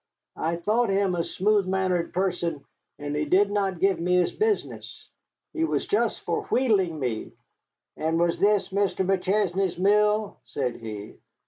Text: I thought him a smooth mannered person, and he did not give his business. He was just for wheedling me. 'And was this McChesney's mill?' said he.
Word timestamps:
I 0.39 0.55
thought 0.55 0.89
him 0.89 1.13
a 1.13 1.23
smooth 1.23 1.67
mannered 1.67 2.11
person, 2.11 2.65
and 2.97 3.15
he 3.15 3.23
did 3.23 3.51
not 3.51 3.77
give 3.79 3.99
his 3.99 4.31
business. 4.31 5.07
He 5.53 5.63
was 5.63 5.85
just 5.85 6.21
for 6.21 6.45
wheedling 6.45 6.99
me. 6.99 7.33
'And 7.97 8.19
was 8.19 8.39
this 8.39 8.69
McChesney's 8.69 9.77
mill?' 9.77 10.37
said 10.43 10.77
he. 10.77 11.19